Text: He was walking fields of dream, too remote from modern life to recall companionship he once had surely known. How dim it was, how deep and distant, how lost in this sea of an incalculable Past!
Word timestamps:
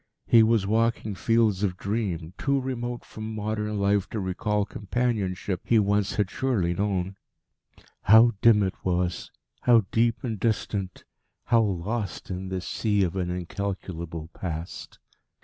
He 0.25 0.41
was 0.41 0.65
walking 0.65 1.13
fields 1.13 1.61
of 1.61 1.77
dream, 1.77 2.33
too 2.39 2.59
remote 2.59 3.05
from 3.05 3.35
modern 3.35 3.77
life 3.77 4.09
to 4.09 4.19
recall 4.19 4.65
companionship 4.65 5.61
he 5.63 5.77
once 5.77 6.15
had 6.15 6.31
surely 6.31 6.73
known. 6.73 7.17
How 8.05 8.31
dim 8.41 8.63
it 8.63 8.83
was, 8.83 9.29
how 9.59 9.85
deep 9.91 10.23
and 10.23 10.39
distant, 10.39 11.03
how 11.43 11.61
lost 11.61 12.31
in 12.31 12.49
this 12.49 12.67
sea 12.67 13.03
of 13.03 13.15
an 13.15 13.29
incalculable 13.29 14.29
Past! 14.33 14.97